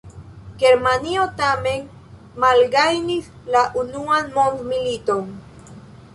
[0.61, 1.85] Germanio tamen
[2.45, 5.31] malgajnis la Unuan mondmiliton.